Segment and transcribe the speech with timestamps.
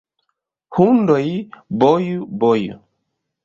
[0.77, 1.21] Hundoj,
[1.85, 2.83] boju, boju!